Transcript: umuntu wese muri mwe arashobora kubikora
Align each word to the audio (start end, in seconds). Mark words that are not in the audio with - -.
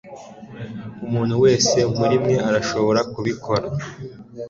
umuntu 1.05 1.35
wese 1.43 1.77
muri 1.97 2.15
mwe 2.23 2.35
arashobora 2.49 3.01
kubikora 3.13 3.67